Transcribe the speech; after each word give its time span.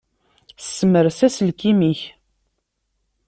Ssemres 0.63 1.19
aselkim-ik. 1.27 2.01